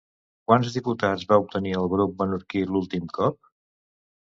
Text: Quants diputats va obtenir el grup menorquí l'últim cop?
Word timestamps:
Quants 0.51 0.77
diputats 0.77 1.25
va 1.33 1.37
obtenir 1.43 1.75
el 1.81 1.91
grup 1.93 2.17
menorquí 2.23 2.65
l'últim 2.73 3.07
cop? 3.21 3.55